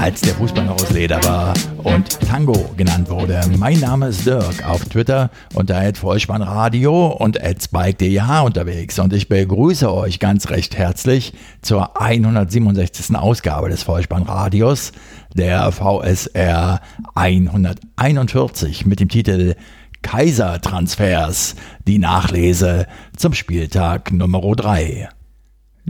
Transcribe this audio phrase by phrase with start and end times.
[0.00, 1.54] als der Fußball noch aus Leder war
[1.84, 3.40] und Tango genannt wurde.
[3.56, 10.18] Mein Name ist Dirk, auf Twitter unter Vollspannradio und spike.dh unterwegs und ich begrüße euch
[10.18, 13.16] ganz recht herzlich zur 167.
[13.16, 14.92] Ausgabe des Vollspannradios,
[15.34, 16.80] der VSR
[17.14, 19.54] 141 mit dem Titel
[20.02, 25.08] Kaisertransfers, die Nachlese zum Spieltag Nummer 3.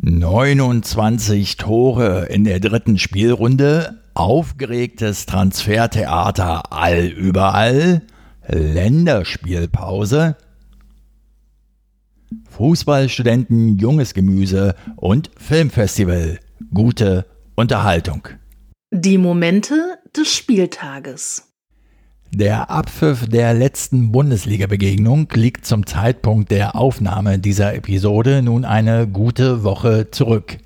[0.03, 8.03] 29 Tore in der dritten Spielrunde, aufgeregtes Transfertheater allüberall,
[8.47, 10.37] Länderspielpause,
[12.51, 16.41] Fußballstudenten, junges Gemüse und Filmfestival.
[16.73, 18.29] Gute Unterhaltung.
[18.91, 21.49] Die Momente des Spieltages.
[22.31, 29.65] Der Abpfiff der letzten Bundesliga-Begegnung liegt zum Zeitpunkt der Aufnahme dieser Episode nun eine gute
[29.65, 30.59] Woche zurück.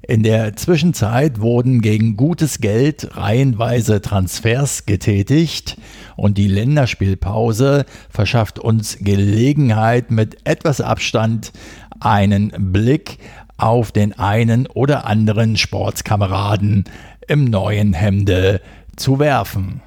[0.00, 5.76] In der Zwischenzeit wurden gegen gutes Geld reihenweise Transfers getätigt
[6.16, 11.52] und die Länderspielpause verschafft uns Gelegenheit, mit etwas Abstand
[12.00, 13.18] einen Blick
[13.58, 16.84] auf den einen oder anderen Sportskameraden
[17.28, 18.62] im neuen Hemde
[18.96, 19.82] zu werfen.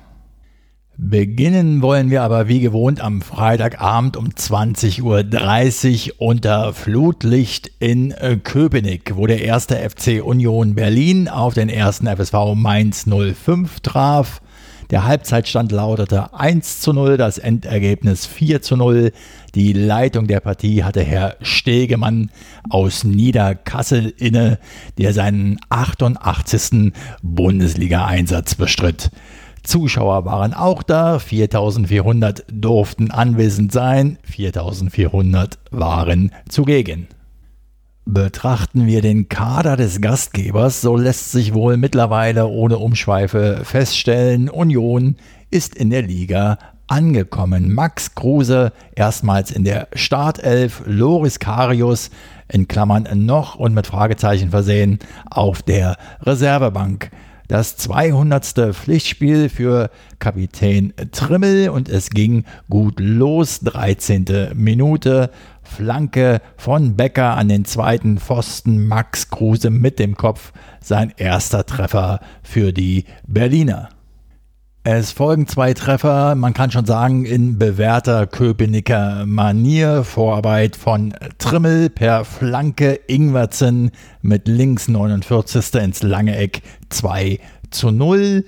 [0.96, 8.38] Beginnen wollen wir aber wie gewohnt am Freitagabend um 20.30 Uhr unter Flutlicht in äh,
[8.38, 14.40] Köpenick, wo der erste FC Union Berlin auf den ersten FSV Mainz 05 traf.
[14.92, 19.12] Der Halbzeitstand lautete 1 zu 0, das Endergebnis 4 zu 0.
[19.56, 22.30] Die Leitung der Partie hatte Herr Stegemann
[22.70, 24.60] aus Niederkassel inne,
[25.00, 26.94] der seinen 88.
[27.24, 29.10] Bundesliga-Einsatz bestritt.
[29.64, 37.08] Zuschauer waren auch da, 4400 durften anwesend sein, 4400 waren zugegen.
[38.06, 45.16] Betrachten wir den Kader des Gastgebers, so lässt sich wohl mittlerweile ohne Umschweife feststellen, Union
[45.50, 46.58] ist in der Liga
[46.88, 47.74] angekommen.
[47.74, 52.10] Max Kruse erstmals in der Startelf, Loris Karius
[52.52, 55.00] in Klammern noch und mit Fragezeichen versehen
[55.30, 57.10] auf der Reservebank
[57.48, 58.74] das 200.
[58.76, 59.90] Pflichtspiel für
[60.20, 63.60] Kapitän Trimmel und es ging gut los.
[63.62, 64.52] 13.
[64.54, 65.30] Minute.
[65.62, 68.88] Flanke von Becker an den zweiten Pfosten.
[68.88, 70.54] Max Kruse mit dem Kopf.
[70.82, 73.90] Sein erster Treffer für die Berliner.
[74.86, 80.04] Es folgen zwei Treffer, man kann schon sagen, in bewährter Köpenicker Manier.
[80.04, 85.76] Vorarbeit von Trimmel per Flanke, Ingwertsen mit links 49.
[85.76, 87.40] ins lange Eck 2
[87.70, 88.44] zu 0.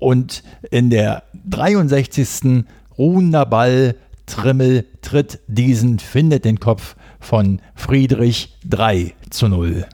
[0.00, 2.64] Und in der 63.
[2.98, 3.94] ruhender Ball,
[4.26, 9.86] Trimmel tritt diesen, findet den Kopf von Friedrich 3 zu 0.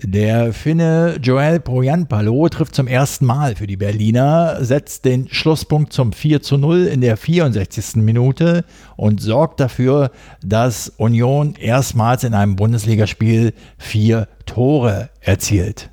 [0.00, 6.12] Der Finne Joel Poyanpalo trifft zum ersten Mal für die Berliner, setzt den Schlusspunkt zum
[6.12, 7.96] 4 zu 0 in der 64.
[7.96, 8.64] Minute
[8.96, 15.90] und sorgt dafür, dass Union erstmals in einem Bundesligaspiel vier Tore erzielt.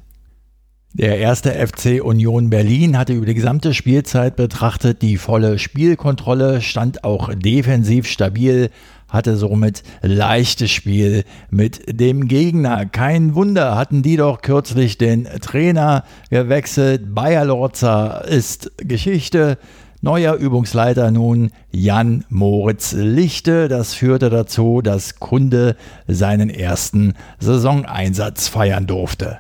[0.93, 7.03] Der erste FC Union Berlin hatte über die gesamte Spielzeit betrachtet die volle Spielkontrolle, stand
[7.03, 8.69] auch defensiv stabil,
[9.15, 12.85] hatte somit leichtes Spiel mit dem Gegner.
[12.85, 17.15] Kein Wunder, hatten die doch kürzlich den Trainer gewechselt.
[17.15, 19.57] Bayer Lorza ist Geschichte.
[20.01, 23.67] Neuer Übungsleiter nun Jan Moritz Lichte.
[23.67, 29.39] Das führte dazu, dass Kunde seinen ersten Saisoneinsatz feiern durfte.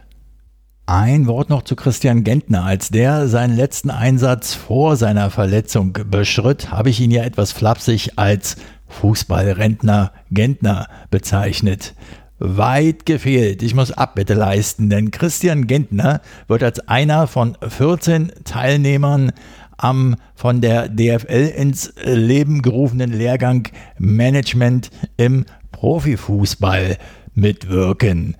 [0.87, 2.63] Ein Wort noch zu Christian Gentner.
[2.63, 8.13] Als der seinen letzten Einsatz vor seiner Verletzung beschritt, habe ich ihn ja etwas flapsig
[8.17, 8.55] als
[8.87, 11.95] Fußballrentner Gentner bezeichnet.
[12.37, 13.63] Weit gefehlt.
[13.63, 19.31] Ich muss Abbitte leisten, denn Christian Gentner wird als einer von 14 Teilnehmern
[19.77, 23.67] am von der DFL ins Leben gerufenen Lehrgang
[23.97, 26.97] Management im Profifußball
[27.33, 28.35] mitwirken.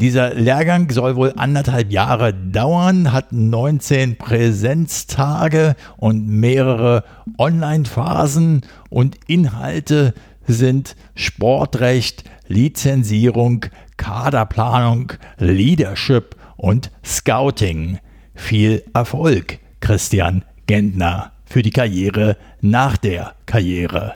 [0.00, 7.04] Dieser Lehrgang soll wohl anderthalb Jahre dauern, hat 19 Präsenztage und mehrere
[7.36, 10.14] Online-Phasen und Inhalte
[10.46, 13.66] sind Sportrecht, Lizenzierung,
[13.98, 17.98] Kaderplanung, Leadership und Scouting.
[18.34, 24.14] Viel Erfolg, Christian Gentner, für die Karriere nach der Karriere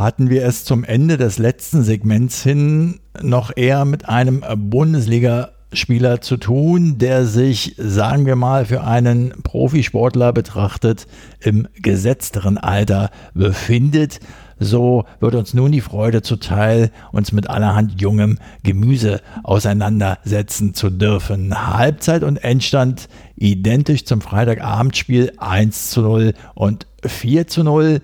[0.00, 6.20] hatten wir es zum Ende des letzten Segments hin noch eher mit einem Bundesliga Spieler
[6.20, 11.06] zu tun, der sich, sagen wir mal, für einen Profisportler betrachtet
[11.38, 14.18] im gesetzteren Alter befindet.
[14.58, 21.54] So wird uns nun die Freude zuteil, uns mit allerhand jungem Gemüse auseinandersetzen zu dürfen.
[21.54, 28.00] Halbzeit und Endstand identisch zum Freitagabendspiel 1 zu 0 und 4 zu 0.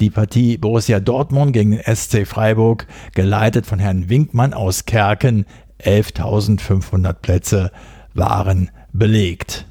[0.00, 5.44] Die Partie Borussia Dortmund gegen den SC Freiburg, geleitet von Herrn Winkmann aus Kerken,
[5.84, 7.70] 11.500 Plätze
[8.14, 9.66] waren belegt.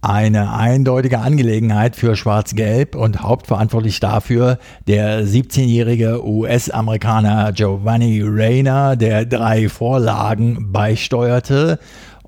[0.00, 9.68] Eine eindeutige Angelegenheit für Schwarz-Gelb und hauptverantwortlich dafür der 17-jährige US-Amerikaner Giovanni Reyna, der drei
[9.68, 11.78] Vorlagen beisteuerte,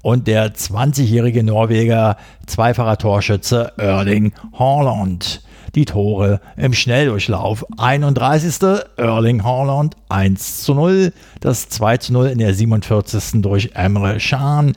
[0.03, 5.43] und der 20-jährige Norweger zweifacher Torschütze Erling Haaland
[5.77, 7.65] die Tore im Schnelldurchlauf.
[7.77, 8.55] 31.
[8.97, 13.43] Erling Haaland 1 zu 0, das 2 zu 0 in der 47.
[13.43, 14.73] durch Emre Can.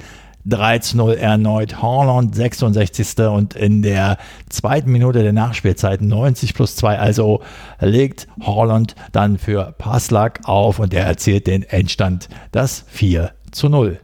[0.45, 3.19] 3 zu 0 erneut Haaland, 66.
[3.19, 4.17] und in der
[4.49, 6.99] zweiten Minute der Nachspielzeit 90 plus 2.
[6.99, 7.41] Also
[7.79, 13.99] legt Haaland dann für Paslak auf und er erzielt den Endstand, das 4 zu 0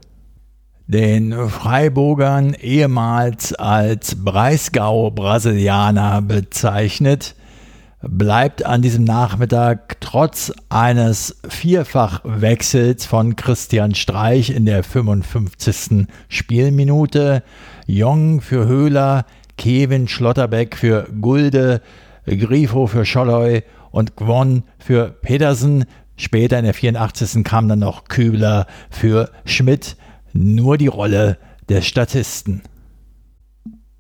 [0.88, 7.36] den Freiburgern ehemals als Breisgau-Brasilianer bezeichnet,
[8.02, 16.06] bleibt an diesem Nachmittag trotz eines Vierfachwechsels von Christian Streich in der 55.
[16.30, 17.42] Spielminute
[17.88, 19.26] Jong für Höhler,
[19.58, 21.82] Kevin Schlotterbeck für Gulde,
[22.28, 25.86] Grifo für Scholloy und Gwon für Petersen.
[26.16, 27.44] Später in der 84.
[27.44, 29.98] kam dann noch Kübler für Schmidt
[30.36, 31.38] nur die Rolle
[31.70, 32.62] des Statisten.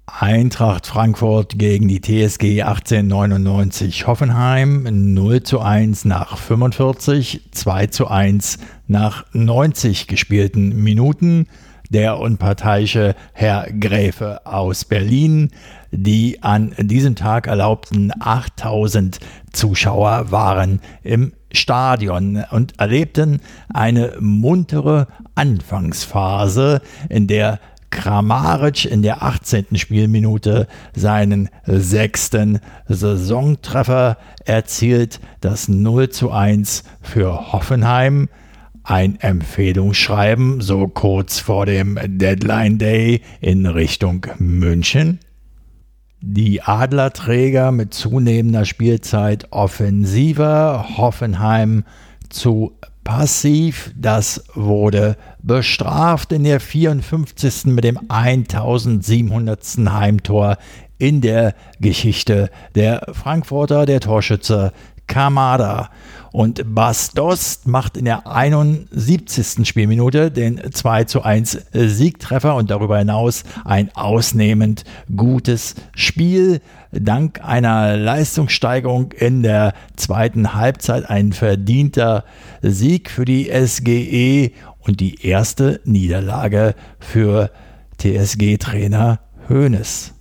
[0.05, 8.59] Eintracht Frankfurt gegen die TSG 1899 Hoffenheim 0 zu 1 nach 45, 2 zu 1
[8.87, 11.47] nach 90 gespielten Minuten.
[11.89, 15.51] Der unparteiische Herr Gräfe aus Berlin.
[15.91, 19.19] Die an diesem Tag erlaubten 8000
[19.53, 23.41] Zuschauer waren im Stadion und erlebten
[23.73, 27.59] eine muntere Anfangsphase, in der
[27.95, 29.67] Kramaric in der 18.
[29.75, 38.27] Spielminute seinen sechsten Saisontreffer erzielt, das 0 zu 1 für Hoffenheim.
[38.83, 45.19] Ein Empfehlungsschreiben so kurz vor dem Deadline Day in Richtung München.
[46.27, 51.83] Die Adlerträger mit zunehmender Spielzeit offensiver, Hoffenheim
[52.29, 52.71] zu
[53.03, 53.93] passiv.
[53.95, 57.65] Das wurde bestraft in der 54.
[57.65, 59.61] mit dem 1700.
[59.87, 60.57] Heimtor
[60.97, 64.71] in der Geschichte der Frankfurter, der Torschütze
[65.07, 65.89] Kamada.
[66.31, 69.65] Und Bas Dost macht in der 71.
[69.65, 74.83] Spielminute den 2 zu 1 Siegtreffer und darüber hinaus ein ausnehmend
[75.15, 76.59] gutes Spiel.
[76.91, 82.25] Dank einer Leistungssteigerung in der zweiten Halbzeit ein verdienter
[82.61, 87.49] Sieg für die SGE und die erste Niederlage für
[87.97, 90.14] TSG-Trainer Hoeneß.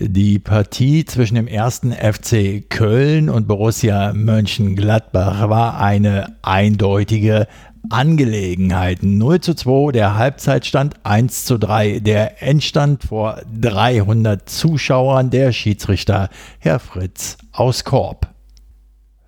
[0.00, 7.46] Die Partie zwischen dem ersten FC Köln und Borussia Mönchengladbach war eine eindeutige
[7.90, 9.04] Angelegenheit.
[9.04, 16.28] 0 zu 2 der Halbzeitstand, 1 zu 3 der Endstand vor 300 Zuschauern, der Schiedsrichter
[16.58, 18.33] Herr Fritz aus Korb.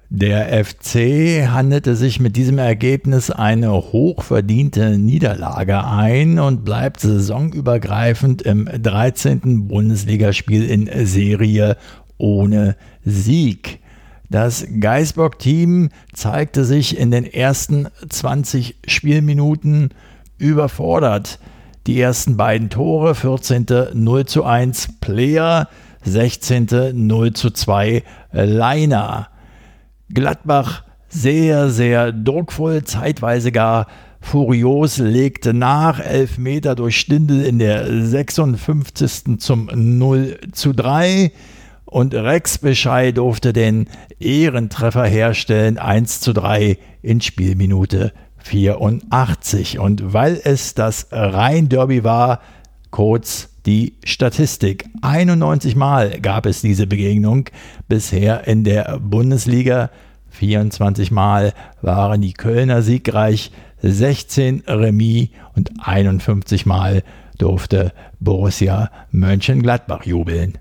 [0.09, 8.67] Der FC handelte sich mit diesem Ergebnis eine hochverdiente Niederlage ein und bleibt saisonübergreifend im
[8.67, 9.67] 13.
[9.67, 11.77] Bundesligaspiel in Serie
[12.19, 13.81] ohne Sieg.
[14.31, 19.91] Das Geisbock-Team zeigte sich in den ersten 20 Spielminuten
[20.39, 21.41] überfordert.
[21.89, 23.67] Die ersten beiden Tore, 14.
[23.93, 25.69] 0 zu 1 Player,
[26.05, 26.93] 16.
[26.95, 29.31] 0 zu 2 Leiner.
[30.13, 33.87] Gladbach sehr, sehr druckvoll, zeitweise gar
[34.21, 39.39] furios, legte nach, elf Meter durch Stindel in der 56.
[39.39, 41.31] zum 0 zu 3
[41.85, 49.79] und Rex Bescheid durfte den Ehrentreffer herstellen, 1 zu 3 in Spielminute 84.
[49.79, 52.41] Und weil es das Rhein-Derby war,
[52.91, 54.89] kurz die Statistik.
[55.03, 57.49] 91 Mal gab es diese Begegnung
[57.89, 59.91] bisher in der Bundesliga.
[60.31, 63.51] 24 Mal waren die Kölner siegreich,
[63.83, 67.03] 16 Remis und 51 Mal
[67.39, 70.59] durfte Borussia Mönchengladbach jubeln.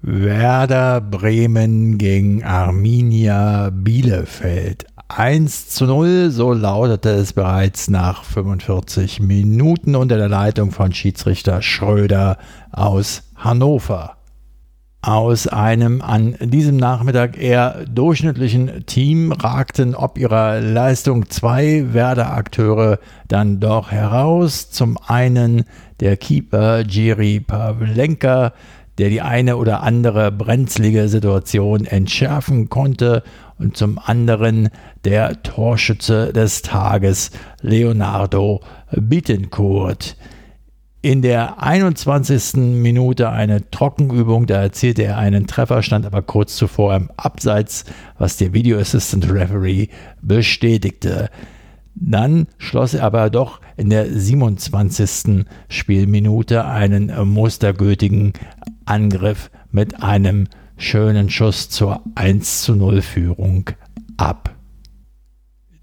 [0.00, 4.86] Werder Bremen gegen Arminia Bielefeld.
[5.08, 11.62] 1 zu 0, so lautete es bereits nach 45 Minuten unter der Leitung von Schiedsrichter
[11.62, 12.36] Schröder
[12.72, 14.18] aus Hannover.
[15.00, 22.98] Aus einem an diesem Nachmittag eher durchschnittlichen Team ragten ob ihrer Leistung zwei Werder-Akteure
[23.28, 24.70] dann doch heraus.
[24.70, 25.64] Zum einen
[26.00, 28.52] der Keeper Jiri Pavlenka,
[28.98, 33.22] der die eine oder andere brenzlige Situation entschärfen konnte,
[33.58, 34.68] und zum anderen
[35.04, 38.60] der Torschütze des Tages Leonardo
[38.92, 40.16] Bittencourt.
[41.00, 42.54] In der 21.
[42.54, 47.84] Minute eine Trockenübung, da erzielte er einen Treffer, stand aber kurz zuvor im Abseits,
[48.18, 49.88] was der Video Assistant Referee
[50.22, 51.30] bestätigte.
[51.94, 55.46] Dann schloss er aber doch in der 27.
[55.68, 58.32] Spielminute einen mustergültigen
[58.88, 63.70] Angriff mit einem schönen Schuss zur 1 zu 0 Führung
[64.16, 64.54] ab.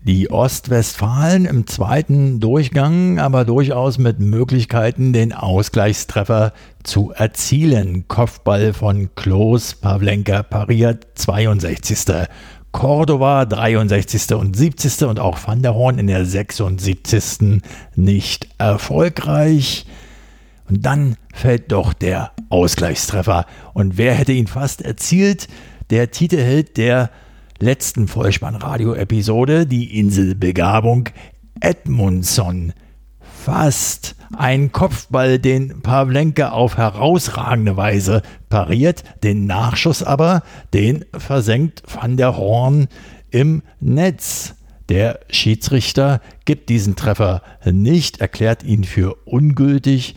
[0.07, 8.07] Die Ostwestfalen im zweiten Durchgang aber durchaus mit Möglichkeiten, den Ausgleichstreffer zu erzielen.
[8.07, 12.27] Kopfball von Klos, Pavlenka pariert, 62.
[12.71, 14.35] Cordova 63.
[14.35, 15.07] und 70.
[15.07, 17.61] und auch Van der Horn in der 76.
[17.95, 19.87] nicht erfolgreich.
[20.67, 23.45] Und dann fällt doch der Ausgleichstreffer.
[23.73, 25.47] Und wer hätte ihn fast erzielt?
[25.89, 27.11] Der Titelheld der
[27.59, 31.09] letzten Vollspannradio-Episode, die Inselbegabung
[31.61, 32.73] Edmundson.
[33.19, 40.41] Fast ein Kopfball, den Pavlenka auf herausragende Weise pariert, den Nachschuss aber,
[40.73, 42.87] den versenkt Van der Horn
[43.29, 44.55] im Netz.
[44.89, 50.15] Der Schiedsrichter gibt diesen Treffer nicht, erklärt ihn für ungültig,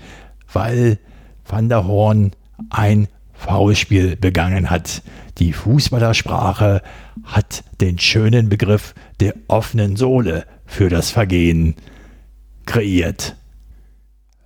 [0.52, 0.98] weil
[1.44, 2.32] Van der Horn
[2.70, 5.02] ein Foulspiel begangen hat.
[5.38, 6.82] Die Fußballersprache
[7.24, 11.76] hat den schönen Begriff der offenen Sohle für das Vergehen
[12.66, 13.36] kreiert.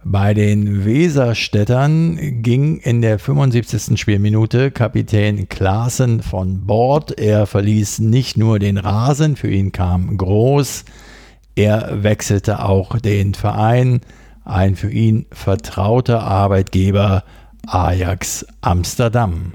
[0.05, 3.99] Bei den Weserstädtern ging in der 75.
[3.99, 7.19] Spielminute Kapitän Klaassen von Bord.
[7.21, 10.85] Er verließ nicht nur den Rasen, für ihn kam Groß,
[11.55, 14.01] er wechselte auch den Verein,
[14.45, 17.25] ein für ihn vertrauter Arbeitgeber
[17.67, 19.55] Ajax Amsterdam.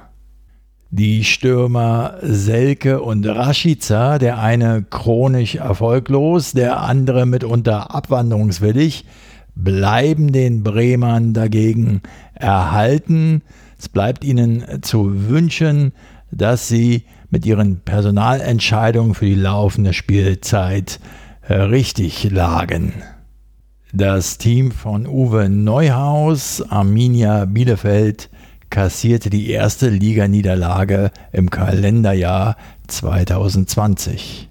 [0.89, 9.05] Die Stürmer Selke und Rashica, der eine chronisch erfolglos, der andere mitunter abwanderungswillig,
[9.55, 12.01] bleiben den Bremern dagegen
[12.33, 13.41] erhalten.
[13.77, 15.91] Es bleibt ihnen zu wünschen,
[16.31, 21.01] dass sie mit ihren Personalentscheidungen für die laufende Spielzeit
[21.49, 22.93] richtig lagen.
[23.93, 28.29] Das Team von Uwe Neuhaus, Arminia Bielefeld,
[28.69, 34.49] kassierte die erste Liganiederlage im Kalenderjahr 2020.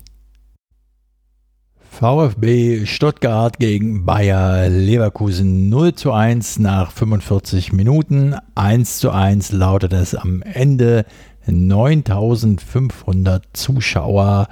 [1.91, 8.35] VfB Stuttgart gegen Bayer Leverkusen 0 zu 1 nach 45 Minuten.
[8.55, 11.05] 1 zu 1 lautet es am Ende.
[11.47, 14.49] 9500 Zuschauer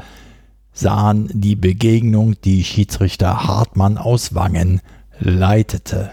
[0.75, 4.81] sahen die Begegnung, die Schiedsrichter Hartmann aus Wangen
[5.21, 6.11] leitete.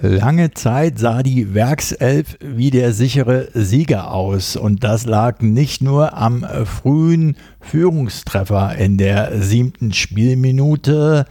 [0.00, 6.16] Lange Zeit sah die Werkself wie der sichere Sieger aus und das lag nicht nur
[6.16, 11.24] am frühen Führungstreffer in der siebten Spielminute.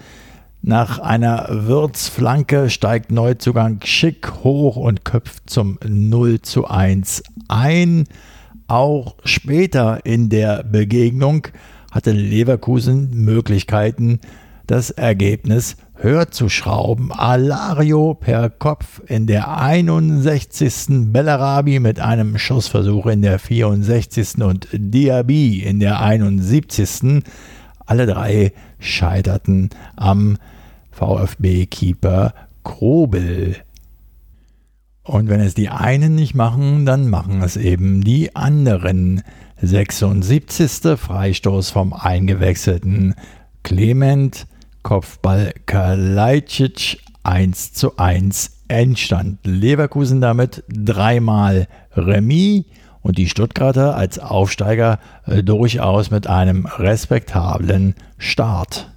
[0.61, 8.05] Nach einer Würzflanke steigt Neuzugang Schick hoch und köpft zum 0 zu 1 ein.
[8.67, 11.47] Auch später in der Begegnung
[11.91, 14.19] hatte Leverkusen Möglichkeiten,
[14.67, 17.11] das Ergebnis höher zu schrauben.
[17.11, 21.11] Alario per Kopf in der 61.
[21.13, 24.41] Bellarabi mit einem Schussversuch in der 64.
[24.41, 27.23] und Diaby in der 71.
[27.85, 30.37] Alle drei scheiterten am
[30.91, 32.33] VfB-Keeper
[32.63, 33.55] Krobel.
[35.07, 39.23] Und wenn es die einen nicht machen, dann machen es eben die anderen.
[39.61, 40.97] 76.
[40.97, 43.15] Freistoß vom eingewechselten
[43.63, 44.47] Clement
[44.83, 49.39] Kopfball Kalajdzic 1 zu 1 Endstand.
[49.45, 52.65] Leverkusen damit dreimal Remis
[53.01, 54.99] und die Stuttgarter als Aufsteiger
[55.43, 58.91] durchaus mit einem respektablen Start.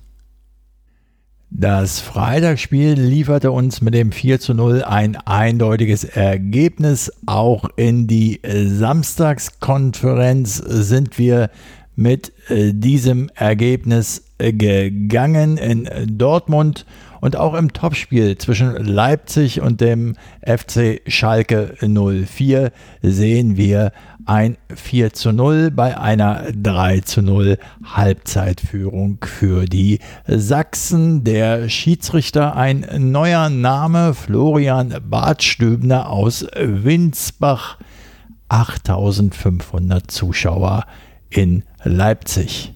[1.52, 7.12] Das Freitagsspiel lieferte uns mit dem 4 zu 0 ein eindeutiges Ergebnis.
[7.26, 11.50] Auch in die Samstagskonferenz sind wir
[11.96, 16.86] mit äh, diesem Ergebnis gegangen in Dortmund
[17.20, 23.92] und auch im Topspiel zwischen Leipzig und dem FC Schalke 04 sehen wir
[24.26, 31.24] ein 4 zu 0 bei einer 3 zu 0 Halbzeitführung für die Sachsen.
[31.24, 37.78] Der Schiedsrichter ein neuer Name, Florian Bartstübner aus Winsbach.
[38.48, 40.84] 8500 Zuschauer
[41.28, 42.74] in Leipzig.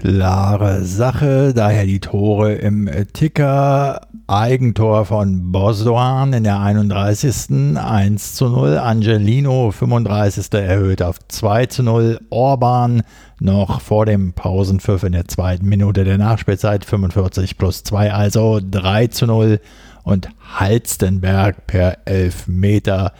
[0.00, 4.02] Klare Sache, daher die Tore im Ticker.
[4.26, 7.76] Eigentor von Bosdoan in der 31.
[7.76, 8.78] 1 zu 0.
[8.78, 10.52] Angelino 35.
[10.52, 12.20] erhöht auf 2 zu 0.
[12.30, 13.02] Orban
[13.38, 19.06] noch vor dem Pausenpfiff in der zweiten Minute der Nachspielzeit 45 plus 2, also 3
[19.08, 19.60] zu 0.
[20.02, 23.12] Und Halstenberg per 11 Meter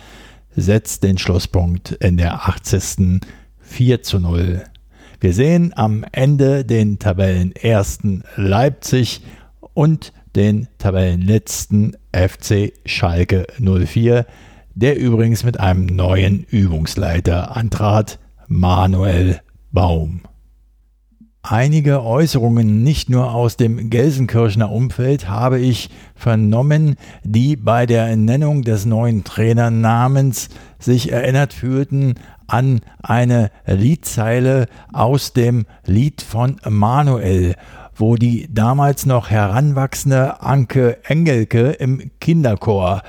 [0.57, 3.21] setzt den Schlusspunkt in der 80.
[3.61, 4.65] 4 zu 0.
[5.21, 9.23] Wir sehen am Ende den Tabellenersten Leipzig
[9.73, 14.27] und den Tabellenletzten FC Schalke 04,
[14.75, 18.19] der übrigens mit einem neuen Übungsleiter antrat,
[18.49, 19.41] Manuel
[19.73, 20.23] Baum.
[21.47, 28.63] Einige Äußerungen nicht nur aus dem Gelsenkirchener Umfeld habe ich vernommen, die bei der Nennung
[28.63, 32.15] des neuen Trainernamens sich erinnert fühlten
[32.47, 37.55] an eine Liedzeile aus dem Lied von Manuel,
[37.95, 43.03] wo die damals noch heranwachsende Anke Engelke im Kinderchor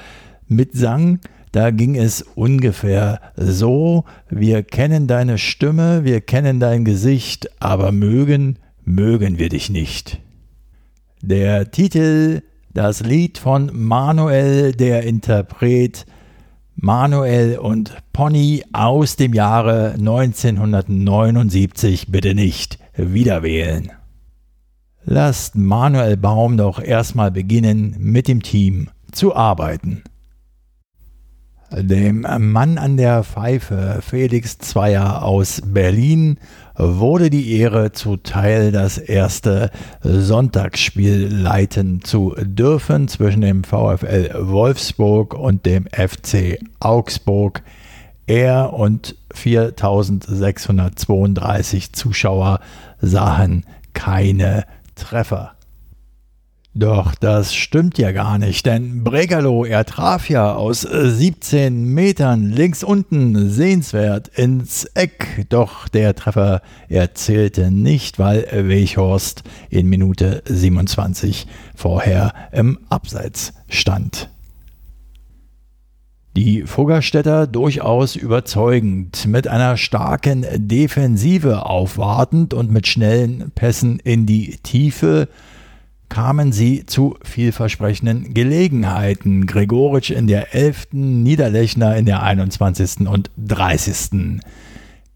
[0.47, 1.19] mitsang,
[1.51, 8.59] da ging es ungefähr so, wir kennen deine Stimme, wir kennen dein Gesicht, aber mögen,
[8.83, 10.19] mögen wir dich nicht.
[11.21, 12.41] Der Titel,
[12.73, 16.05] das Lied von Manuel, der Interpret,
[16.77, 23.94] Manuel und Pony aus dem Jahre 1979 bitte nicht wieder wählen.
[25.05, 30.03] Lasst Manuel Baum doch erstmal beginnen, mit dem Team zu arbeiten.
[31.72, 36.39] Dem Mann an der Pfeife, Felix Zweier aus Berlin,
[36.77, 45.66] wurde die Ehre zuteil, das erste Sonntagsspiel leiten zu dürfen zwischen dem VfL Wolfsburg und
[45.66, 47.64] dem FC Augsburg.
[48.27, 52.59] Er und 4632 Zuschauer
[53.00, 55.54] sahen keine Treffer.
[56.77, 62.83] Doch das stimmt ja gar nicht, denn Bregalo, er traf ja aus 17 Metern links
[62.83, 65.46] unten sehenswert ins Eck.
[65.48, 74.29] Doch der Treffer erzählte nicht, weil Weichhorst in Minute 27 vorher im Abseits stand.
[76.35, 84.57] Die Fuggerstädter durchaus überzeugend, mit einer starken Defensive aufwartend und mit schnellen Pässen in die
[84.61, 85.29] Tiefe
[86.09, 89.46] kamen sie zu vielversprechenden Gelegenheiten.
[89.46, 93.07] Gregoritsch in der 11., Niederlechner in der 21.
[93.07, 94.41] und 30.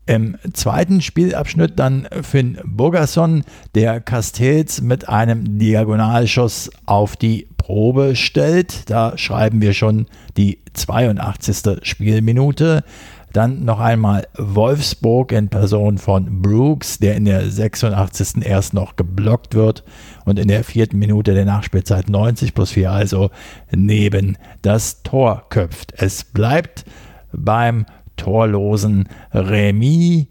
[0.05, 3.43] Im zweiten Spielabschnitt dann Finn Burgerson,
[3.75, 8.89] der Castells mit einem Diagonalschuss auf die Probe stellt.
[8.89, 11.87] Da schreiben wir schon die 82.
[11.87, 12.83] Spielminute.
[13.33, 18.43] Dann noch einmal Wolfsburg in Person von Brooks, der in der 86.
[18.43, 19.83] erst noch geblockt wird
[20.25, 23.29] und in der vierten Minute der Nachspielzeit 90 plus 4 also
[23.71, 25.93] neben das Tor köpft.
[25.97, 26.85] Es bleibt
[27.31, 27.85] beim
[28.17, 30.27] torlosen Remis.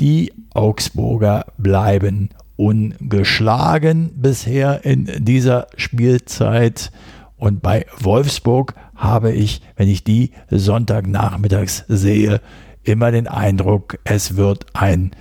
[0.00, 6.90] Die Augsburger bleiben ungeschlagen bisher in dieser Spielzeit.
[7.36, 12.40] Und bei Wolfsburg habe ich, wenn ich die Sonntagnachmittags sehe,
[12.82, 15.12] immer den Eindruck, es wird ein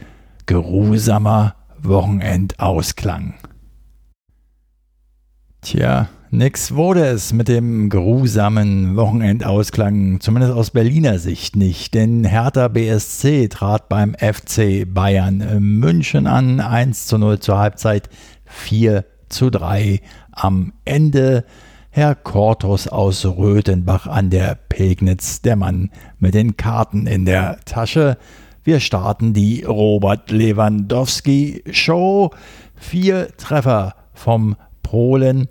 [0.45, 3.35] geruhsamer Wochenendausklang.
[5.61, 12.67] Tja, nix wurde es mit dem geruhsamen Wochenendausklang, zumindest aus Berliner Sicht nicht, denn Hertha
[12.67, 18.09] BSC trat beim FC Bayern München an, 1 zu 0 zur Halbzeit,
[18.45, 21.45] 4 zu 3 am Ende.
[21.95, 28.17] Herr Kortus aus Röthenbach an der Pegnitz, der Mann mit den Karten in der Tasche.
[28.63, 32.31] Wir starten die Robert Lewandowski Show.
[32.75, 35.47] Vier Treffer vom Polen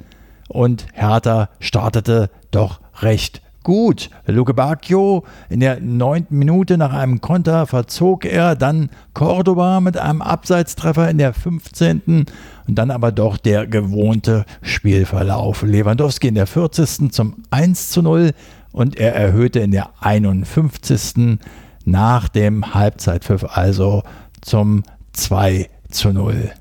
[0.49, 4.11] und Hertha startete doch recht gut.
[4.27, 10.23] Luke Bacchio in der neunten Minute nach einem Konter verzog er, dann Cordoba mit einem
[10.23, 12.27] Abseitstreffer in der 15.
[12.67, 15.63] und dann aber doch der gewohnte Spielverlauf.
[15.63, 17.13] Lewandowski in der 40.
[17.13, 18.33] zum 1 zu 0
[18.73, 21.39] und er erhöhte in der 51.
[21.85, 24.03] nach dem Halbzeitpfiff also
[24.41, 26.53] zum 2 zu 0.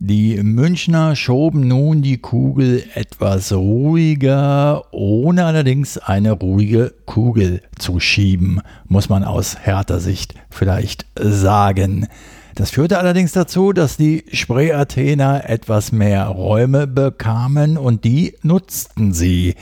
[0.00, 8.60] Die Münchner schoben nun die Kugel etwas ruhiger, ohne allerdings eine ruhige Kugel zu schieben,
[8.86, 12.08] muss man aus härter Sicht vielleicht sagen.
[12.56, 19.54] Das führte allerdings dazu, dass die Spree-Athener etwas mehr Räume bekamen und die nutzten sie.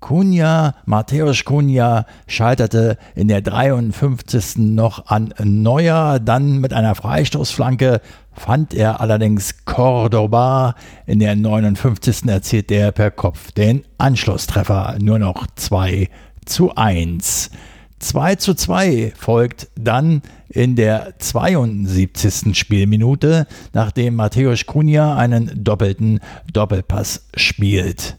[0.00, 4.56] Kunja, Mateusz Kunja scheiterte in der 53.
[4.56, 8.00] noch an Neuer, dann mit einer Freistoßflanke
[8.34, 10.74] fand er allerdings Cordoba.
[11.06, 12.26] In der 59.
[12.26, 16.08] erzielte er per Kopf den Anschlusstreffer, nur noch 2
[16.44, 17.50] zu 1.
[17.98, 22.58] 2 zu 2 folgt dann in der 72.
[22.58, 26.20] Spielminute, nachdem Mateusz Kunja einen doppelten
[26.52, 28.18] Doppelpass spielt.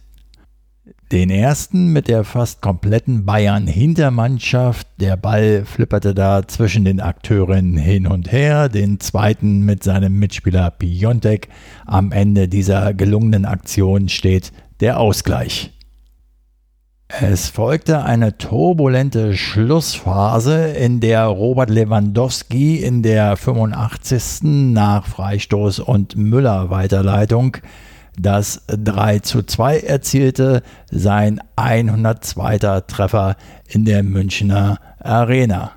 [1.14, 4.88] Den ersten mit der fast kompletten Bayern-Hintermannschaft.
[5.00, 8.68] Der Ball flipperte da zwischen den Akteuren hin und her.
[8.68, 11.50] Den zweiten mit seinem Mitspieler Piontek.
[11.86, 15.72] Am Ende dieser gelungenen Aktion steht der Ausgleich.
[17.10, 24.42] Es folgte eine turbulente Schlussphase, in der Robert Lewandowski in der 85.
[24.74, 27.58] nach Freistoß und Müller Weiterleitung
[28.18, 32.82] das 3 zu 2 erzielte, sein 102.
[32.88, 33.36] Treffer
[33.68, 35.72] in der Münchner Arena.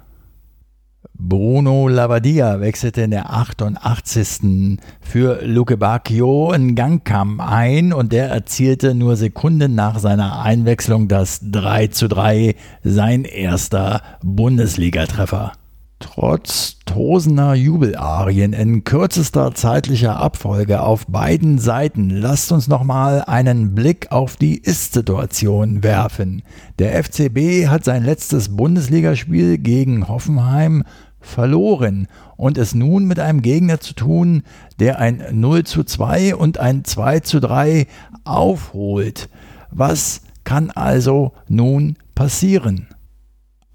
[1.19, 4.79] Bruno Lavadia wechselte in der 88.
[5.01, 11.41] für Luke Bacchio in Gangkam ein und der erzielte nur Sekunden nach seiner Einwechslung das
[11.43, 15.53] 3 zu 3, sein erster Bundesligatreffer.
[15.99, 24.13] Trotz tosender Jubelarien in kürzester zeitlicher Abfolge auf beiden Seiten lasst uns nochmal einen Blick
[24.13, 26.43] auf die Ist-Situation werfen.
[26.79, 30.85] Der FCB hat sein letztes Bundesligaspiel gegen Hoffenheim
[31.21, 34.43] verloren und es nun mit einem Gegner zu tun,
[34.79, 37.87] der ein 0 zu 2 und ein 2 zu 3
[38.25, 39.31] aufholt.
[39.71, 42.89] Was kann also nun passieren?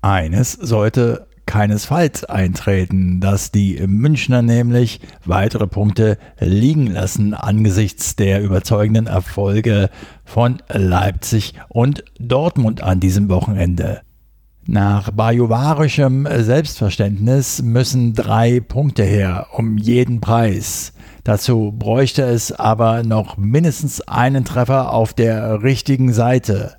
[0.01, 9.05] Eines sollte keinesfalls eintreten, dass die Münchner nämlich weitere Punkte liegen lassen angesichts der überzeugenden
[9.05, 9.89] Erfolge
[10.23, 13.99] von Leipzig und Dortmund an diesem Wochenende.
[14.65, 20.93] Nach bajovarischem Selbstverständnis müssen drei Punkte her, um jeden Preis.
[21.25, 26.77] Dazu bräuchte es aber noch mindestens einen Treffer auf der richtigen Seite.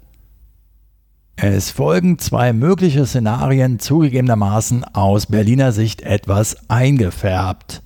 [1.37, 7.83] Es folgen zwei mögliche Szenarien, zugegebenermaßen aus Berliner Sicht etwas eingefärbt.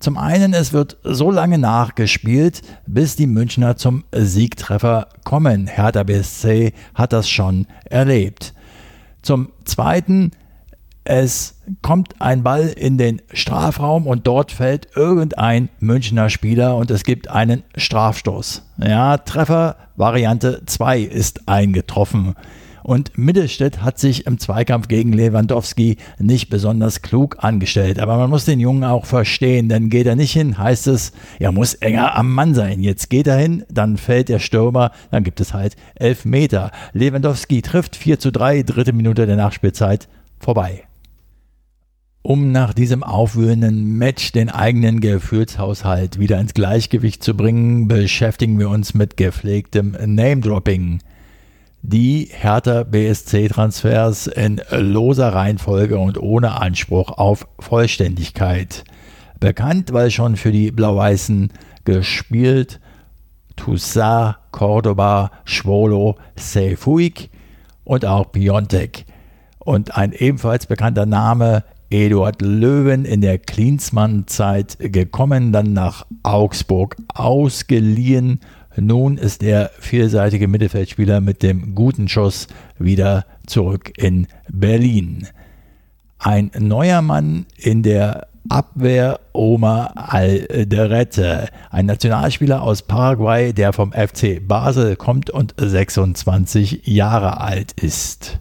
[0.00, 5.66] Zum einen, es wird so lange nachgespielt, bis die Münchner zum Siegtreffer kommen.
[5.66, 8.54] Hertha BSC hat das schon erlebt.
[9.22, 10.32] Zum zweiten,
[11.08, 17.02] es kommt ein Ball in den Strafraum und dort fällt irgendein Münchner Spieler und es
[17.02, 18.62] gibt einen Strafstoß.
[18.76, 22.34] Ja, Treffer Variante 2 ist eingetroffen.
[22.82, 27.98] Und Mittelstädt hat sich im Zweikampf gegen Lewandowski nicht besonders klug angestellt.
[28.00, 31.52] Aber man muss den Jungen auch verstehen, denn geht er nicht hin, heißt es, er
[31.52, 32.82] muss enger am Mann sein.
[32.82, 36.70] Jetzt geht er hin, dann fällt der Stürmer, dann gibt es halt elf Meter.
[36.92, 40.87] Lewandowski trifft 4 zu 3, dritte Minute der Nachspielzeit, vorbei.
[42.22, 48.68] Um nach diesem aufwühlenden Match den eigenen Gefühlshaushalt wieder ins Gleichgewicht zu bringen, beschäftigen wir
[48.68, 51.00] uns mit gepflegtem Name-Dropping.
[51.82, 58.82] Die Hertha BSC-Transfers in loser Reihenfolge und ohne Anspruch auf Vollständigkeit.
[59.38, 61.52] Bekannt, weil schon für die Blau-Weißen
[61.84, 62.80] gespielt
[63.54, 67.30] Toussaint, Cordoba, Schwolo, Seyfuik
[67.84, 69.06] und auch Piontek.
[69.60, 78.40] Und ein ebenfalls bekannter Name Eduard Löwen in der Klinsmann-Zeit gekommen, dann nach Augsburg ausgeliehen.
[78.76, 82.46] Nun ist der vielseitige Mittelfeldspieler mit dem guten Schuss
[82.78, 85.26] wieder zurück in Berlin.
[86.18, 94.46] Ein neuer Mann in der Abwehr Omar Alderete, ein Nationalspieler aus Paraguay, der vom FC
[94.46, 98.40] Basel kommt und 26 Jahre alt ist.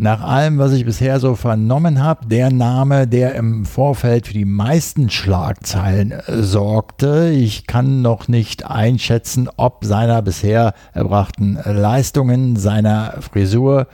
[0.00, 4.44] Nach allem, was ich bisher so vernommen habe, der Name, der im Vorfeld für die
[4.44, 7.30] meisten Schlagzeilen äh, sorgte.
[7.30, 13.88] Ich kann noch nicht einschätzen, ob seiner bisher erbrachten Leistungen, seiner Frisur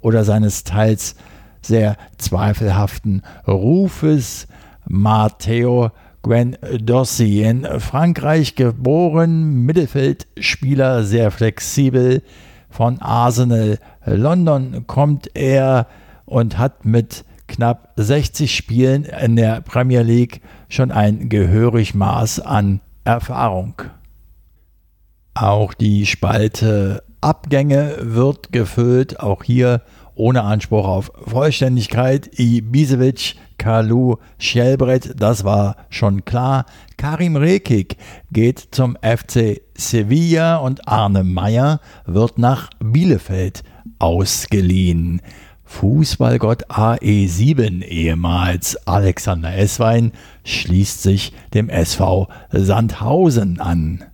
[0.00, 1.14] oder seines teils
[1.60, 4.48] sehr zweifelhaften Rufes
[4.88, 5.90] Matteo
[6.22, 12.22] Guendossi, in Frankreich geboren, Mittelfeldspieler, sehr flexibel,
[12.70, 15.86] von Arsenal London kommt er
[16.24, 22.80] und hat mit knapp 60 Spielen in der Premier League schon ein gehörig Maß an
[23.04, 23.74] Erfahrung.
[25.34, 29.82] Auch die Spalte Abgänge wird gefüllt, auch hier
[30.14, 32.30] ohne Anspruch auf Vollständigkeit.
[32.38, 36.64] Ibisevic, Kalu, Schellbrett, das war schon klar.
[36.96, 37.98] Karim Rekik
[38.32, 43.62] geht zum FC Sevilla und Arne Meyer wird nach Bielefeld
[43.98, 45.20] ausgeliehen.
[45.64, 50.12] Fußballgott AE7, ehemals Alexander Esswein,
[50.44, 54.04] schließt sich dem SV Sandhausen an.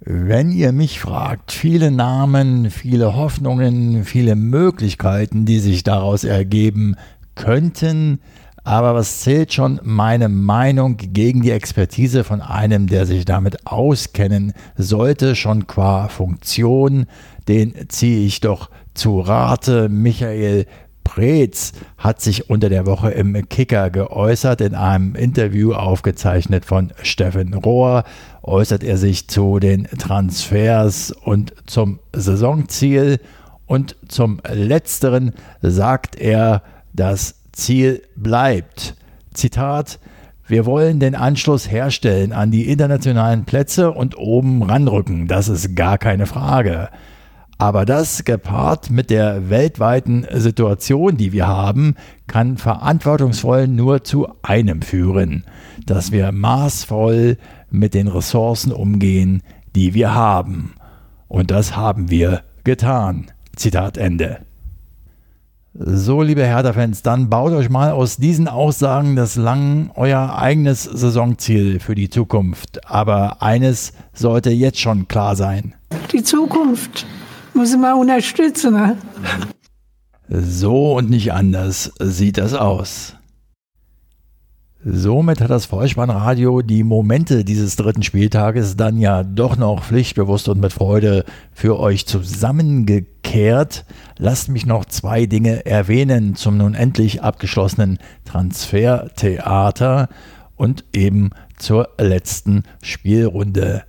[0.00, 6.96] Wenn ihr mich fragt, viele Namen, viele Hoffnungen, viele Möglichkeiten, die sich daraus ergeben
[7.34, 8.20] könnten,
[8.66, 14.54] aber was zählt schon meine Meinung gegen die Expertise von einem, der sich damit auskennen
[14.76, 17.06] sollte, schon qua Funktion,
[17.46, 19.88] den ziehe ich doch zu Rate.
[19.88, 20.66] Michael
[21.04, 24.60] Preetz hat sich unter der Woche im Kicker geäußert.
[24.60, 28.02] In einem Interview aufgezeichnet von Steffen Rohr
[28.42, 33.20] äußert er sich zu den Transfers und zum Saisonziel.
[33.66, 38.94] Und zum letzteren sagt er, das Ziel bleibt.
[39.32, 39.98] Zitat,
[40.46, 45.98] wir wollen den Anschluss herstellen an die internationalen Plätze und oben ranrücken, das ist gar
[45.98, 46.90] keine Frage.
[47.58, 51.94] Aber das gepaart mit der weltweiten Situation, die wir haben,
[52.26, 55.44] kann verantwortungsvoll nur zu einem führen,
[55.86, 57.38] dass wir maßvoll
[57.70, 59.42] mit den Ressourcen umgehen,
[59.74, 60.74] die wir haben.
[61.28, 63.30] Und das haben wir getan.
[63.56, 64.40] Zitat Ende.
[65.78, 71.80] So, liebe Hertha-Fans, dann baut euch mal aus diesen Aussagen des Langen euer eigenes Saisonziel
[71.80, 72.90] für die Zukunft.
[72.90, 75.74] Aber eines sollte jetzt schon klar sein.
[76.12, 77.06] Die Zukunft
[77.52, 78.72] muss man unterstützen.
[78.72, 78.96] Ne?
[80.30, 83.14] So und nicht anders sieht das aus.
[84.88, 90.60] Somit hat das Vollspannradio die Momente dieses dritten Spieltages dann ja doch noch pflichtbewusst und
[90.60, 93.84] mit Freude für euch zusammengekehrt.
[94.16, 100.08] Lasst mich noch zwei Dinge erwähnen zum nun endlich abgeschlossenen Transfertheater
[100.54, 103.82] und eben zur letzten Spielrunde.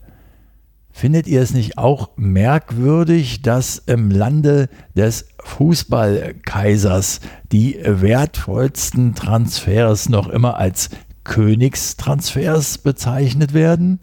[0.98, 7.20] Findet ihr es nicht auch merkwürdig, dass im Lande des Fußballkaisers
[7.52, 10.90] die wertvollsten Transfers noch immer als
[11.24, 14.00] Königstransfers bezeichnet werden?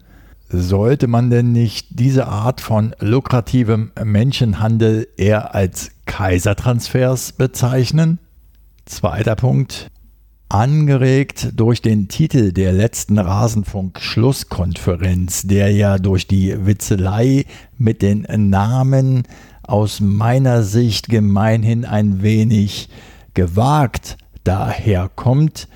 [0.49, 8.21] Sollte man denn nicht diese Art von lukrativem Menschenhandel eher als Kaisertransfers bezeichnen?
[8.85, 9.91] Zweiter Punkt.
[10.49, 17.45] Angeregt durch den Titel der letzten Rasenfunk-Schlusskonferenz, der ja durch die Witzelei
[17.79, 19.23] mit den Namen
[19.63, 22.89] aus meiner Sicht gemeinhin ein wenig
[23.33, 25.69] gewagt daherkommt.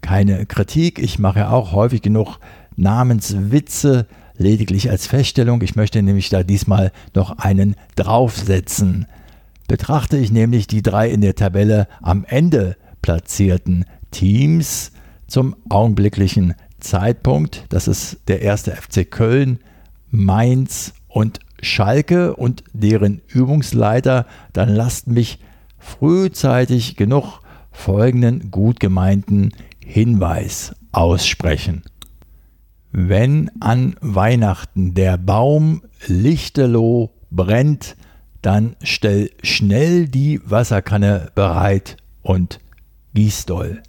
[0.00, 2.38] Keine Kritik, ich mache auch häufig genug
[2.76, 5.60] Namenswitze, lediglich als Feststellung.
[5.62, 9.06] Ich möchte nämlich da diesmal noch einen draufsetzen.
[9.66, 14.92] Betrachte ich nämlich die drei in der Tabelle am Ende platzierten Teams
[15.26, 17.64] zum augenblicklichen Zeitpunkt.
[17.68, 19.60] Das ist der erste FC Köln,
[20.10, 24.26] Mainz und Schalke und deren Übungsleiter.
[24.52, 25.40] Dann lasst mich
[25.78, 29.50] frühzeitig genug folgenden gut gemeinten
[29.84, 31.82] Hinweis aussprechen.
[32.90, 37.96] Wenn an Weihnachten der Baum lichteloh brennt,
[38.42, 42.60] dann stell schnell die Wasserkanne bereit und
[43.14, 43.82] Gisdol.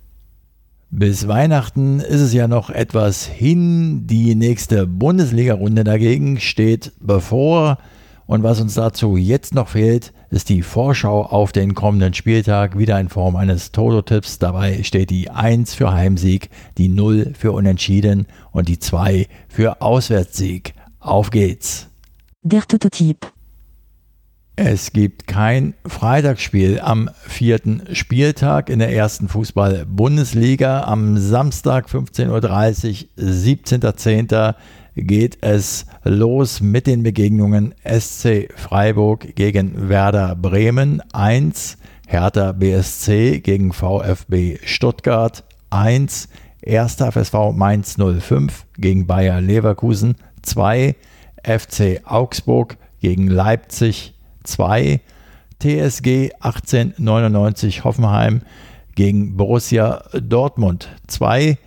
[0.92, 4.08] Bis Weihnachten ist es ja noch etwas hin.
[4.08, 7.78] Die nächste Bundesliga-Runde dagegen steht bevor.
[8.26, 13.00] Und was uns dazu jetzt noch fehlt, ist die Vorschau auf den kommenden Spieltag, wieder
[13.00, 14.40] in Form eines Toto-Tipps.
[14.40, 20.74] Dabei steht die 1 für Heimsieg, die 0 für Unentschieden und die 2 für Auswärtssieg.
[21.00, 21.88] Auf geht's!
[22.42, 23.32] Der Toto-Tipp.
[24.62, 30.84] Es gibt kein Freitagsspiel am vierten Spieltag in der ersten Fußball-Bundesliga.
[30.84, 34.56] Am Samstag 15.30 Uhr, 17.10.
[34.98, 43.72] geht es los mit den Begegnungen SC Freiburg gegen Werder Bremen 1, Hertha BSC gegen
[43.72, 46.28] VfB Stuttgart 1,
[46.68, 46.96] 1.
[46.96, 50.98] FSV Mainz 05 gegen Bayer Leverkusen 2,
[51.44, 55.02] FC Augsburg gegen Leipzig 2,
[55.60, 58.42] TSG 1899 Hoffenheim
[58.96, 61.58] gegen Borussia Dortmund 2.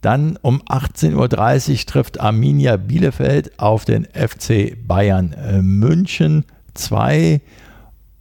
[0.00, 6.44] Dann um 18.30 Uhr trifft Arminia Bielefeld auf den FC Bayern äh, München
[6.74, 7.40] 2.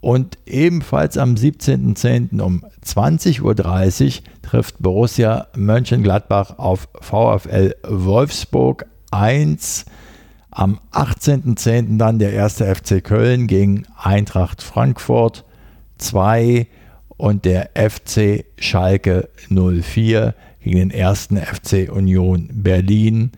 [0.01, 2.41] Und ebenfalls am 17.10.
[2.41, 9.85] um 20.30 Uhr trifft Borussia Mönchengladbach auf VfL Wolfsburg 1.
[10.51, 11.97] Am 18.10.
[11.97, 15.45] dann der erste FC Köln gegen Eintracht Frankfurt
[15.99, 16.67] 2
[17.17, 23.31] und der FC Schalke 04 gegen den ersten FC Union Berlin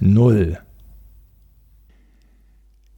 [0.00, 0.58] 0.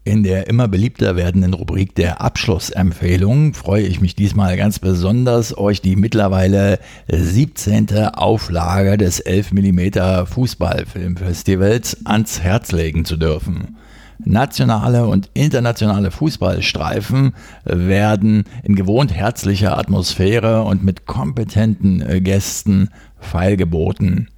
[0.04, 5.80] In der immer beliebter werdenden Rubrik der Abschlussempfehlung freue ich mich diesmal ganz besonders, euch
[5.80, 8.08] die mittlerweile 17.
[8.08, 13.76] Auflage des 11 mm Fußballfilmfestivals ans Herz legen zu dürfen.
[14.18, 17.34] Nationale und internationale Fußballstreifen
[17.64, 22.88] werden in gewohnt herzlicher Atmosphäre und mit kompetenten Gästen
[23.20, 24.30] feilgeboten.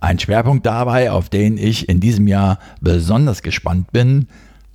[0.00, 4.26] Ein Schwerpunkt dabei, auf den ich in diesem Jahr besonders gespannt bin,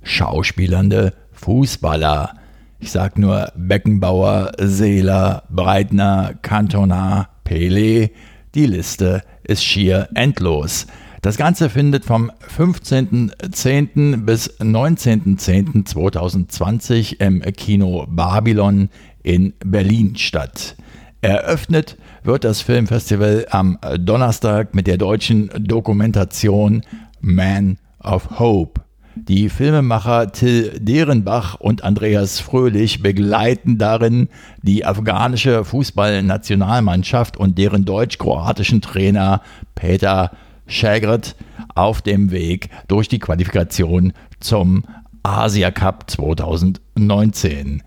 [0.06, 2.34] schauspielernde Fußballer.
[2.78, 8.10] Ich sag nur Beckenbauer, Seeler, Breitner, Cantona, Pelé.
[8.54, 10.86] Die Liste ist schier endlos.
[11.22, 14.24] Das Ganze findet vom 15.10.
[14.24, 18.90] bis 19.10.2020 im Kino Babylon
[19.24, 20.76] in Berlin statt.
[21.22, 26.82] Eröffnet wird das Filmfestival am Donnerstag mit der deutschen Dokumentation
[27.20, 28.85] Man of Hope.
[29.16, 34.28] Die Filmemacher Till Derenbach und Andreas Fröhlich begleiten darin
[34.62, 39.40] die afghanische Fußballnationalmannschaft und deren deutsch-kroatischen Trainer
[39.74, 40.32] Peter
[40.66, 41.34] Schägert
[41.74, 44.84] auf dem Weg durch die Qualifikation zum
[45.22, 47.82] Asia Cup 2019.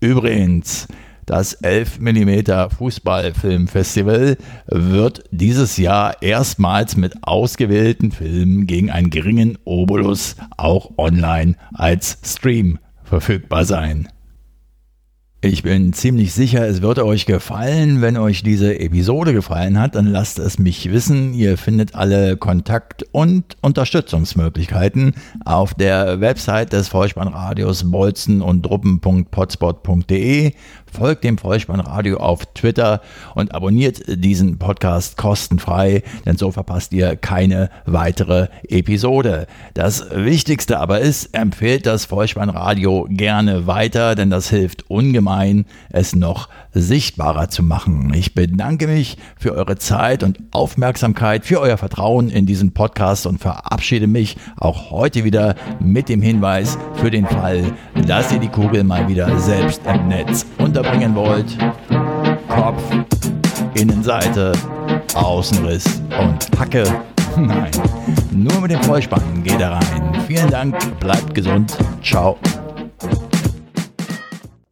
[0.00, 0.88] Übrigens,
[1.32, 10.36] das 11 mm Fußballfilmfestival wird dieses Jahr erstmals mit ausgewählten Filmen gegen einen geringen Obolus
[10.58, 14.08] auch online als Stream verfügbar sein.
[15.44, 18.00] Ich bin ziemlich sicher, es wird euch gefallen.
[18.00, 21.34] Wenn euch diese Episode gefallen hat, dann lasst es mich wissen.
[21.34, 30.52] Ihr findet alle Kontakt- und Unterstützungsmöglichkeiten auf der Website des Vollspannradios bolzen und druppen.potspot.de
[30.92, 33.00] folgt dem Vollspannradio auf Twitter
[33.34, 39.46] und abonniert diesen Podcast kostenfrei, denn so verpasst ihr keine weitere Episode.
[39.74, 45.31] Das Wichtigste aber ist, empfehlt das Vollspannradio gerne weiter, denn das hilft ungemein,
[45.90, 48.12] es noch sichtbarer zu machen.
[48.14, 53.38] Ich bedanke mich für eure Zeit und Aufmerksamkeit, für euer Vertrauen in diesen Podcast und
[53.38, 57.64] verabschiede mich auch heute wieder mit dem Hinweis für den Fall,
[58.06, 61.56] dass ihr die Kugel mal wieder selbst im Netz unterbringen wollt.
[62.48, 62.82] Kopf,
[63.74, 64.52] Innenseite,
[65.14, 66.84] Außenriss und Hacke.
[67.36, 67.70] Nein,
[68.30, 70.12] nur mit dem Vollspann geht er rein.
[70.26, 71.76] Vielen Dank, bleibt gesund.
[72.02, 72.38] Ciao.